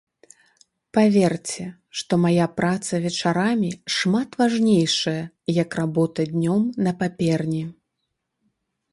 Паверце, 0.97 1.65
што 2.01 2.13
мая 2.23 2.47
праца 2.59 2.93
вечарамі 3.03 3.69
шмат 3.97 4.29
важнейшая, 4.41 5.21
як 5.61 5.77
работа 5.81 6.21
днём 6.33 6.61
на 6.87 6.91
паперні. 7.03 7.61